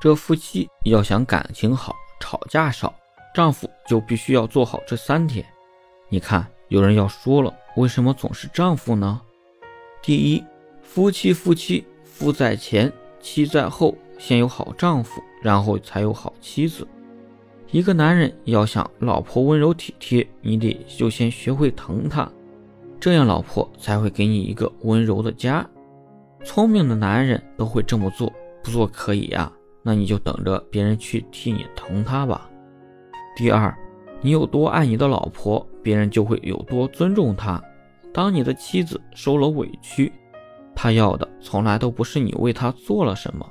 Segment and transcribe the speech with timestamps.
[0.00, 2.94] 这夫妻要想感情好，吵架少，
[3.34, 5.44] 丈夫就必须要做好这三点。
[6.08, 9.20] 你看，有人要说了，为什么总是丈夫呢？
[10.00, 10.42] 第一，
[10.82, 12.90] 夫妻夫妻，夫在前，
[13.20, 16.88] 妻在后，先有好丈夫，然后才有好妻子。
[17.70, 22.26] 一个男人要想老婆温柔体贴，你得就先学会疼她，
[22.98, 25.68] 这样老婆才会给你一个温柔的家。
[26.42, 28.32] 聪明的男人都会这么做，
[28.64, 29.52] 不做可以呀。
[29.82, 32.50] 那你就等着别人去替你疼她吧。
[33.36, 33.74] 第二，
[34.20, 37.62] 你有多爱你的老婆，别人就会有多尊重她。
[38.12, 40.12] 当你的妻子受了委屈，
[40.74, 43.46] 她要的从来都不是你为她做了什么，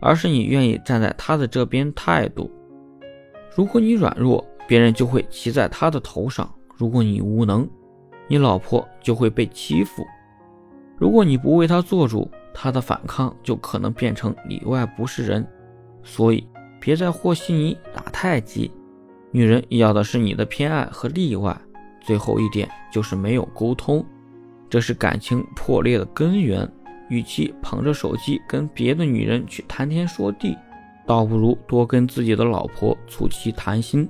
[0.00, 2.50] 而是你愿意站在她的这边态度。
[3.54, 6.46] 如果你软弱，别人就会骑在她的头上；
[6.76, 7.68] 如果你无能，
[8.28, 10.04] 你老婆就会被欺负。
[10.96, 15.46] 如果你不为她做主，她的反抗就可能变成里外不是人。
[16.06, 16.46] 所以，
[16.80, 18.70] 别在和稀泥打太极。
[19.32, 21.54] 女人要的是你的偏爱和例外。
[22.00, 24.06] 最后一点就是没有沟通，
[24.70, 26.66] 这是感情破裂的根源。
[27.08, 30.56] 与其捧着手机跟别的女人去谈天说地，
[31.04, 34.08] 倒不如多跟自己的老婆促膝谈心。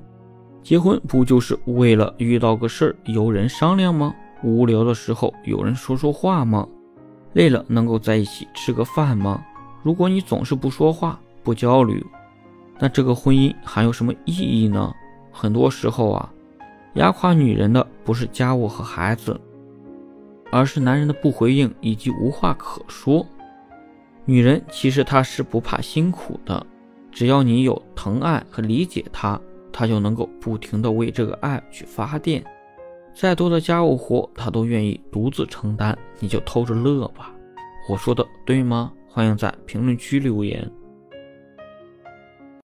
[0.62, 4.14] 结婚不就是为了遇到个事儿有人商量吗？
[4.42, 6.66] 无聊的时候有人说说话吗？
[7.32, 9.44] 累了能够在一起吃个饭吗？
[9.82, 12.04] 如果你总是不说话，不焦虑，
[12.76, 14.92] 那这个婚姻还有什么意义呢？
[15.30, 16.28] 很多时候啊，
[16.94, 19.40] 压垮女人的不是家务和孩子，
[20.50, 23.24] 而是男人的不回应以及无话可说。
[24.24, 26.66] 女人其实她是不怕辛苦的，
[27.12, 29.40] 只要你有疼爱和理解她，
[29.72, 32.44] 她就能够不停的为这个爱去发电。
[33.14, 37.32] 再多的家务活，她都愿意独自承担，你就偷着乐吧。
[37.88, 38.92] 我说的对吗？
[39.06, 40.68] 欢迎在评论区留言。